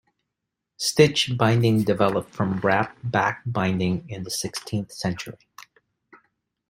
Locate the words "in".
4.09-4.23